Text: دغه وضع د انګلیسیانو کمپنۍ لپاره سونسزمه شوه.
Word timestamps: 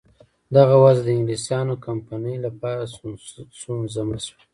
دغه 0.55 0.75
وضع 0.83 1.03
د 1.05 1.09
انګلیسیانو 1.17 1.81
کمپنۍ 1.85 2.35
لپاره 2.45 2.83
سونسزمه 3.59 4.17
شوه. 4.25 4.41